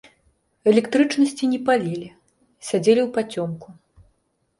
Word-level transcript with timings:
Электрычнасці 0.69 1.49
не 1.51 1.59
палілі, 1.67 2.07
сядзелі 2.71 3.01
ўпацёмку. 3.09 3.67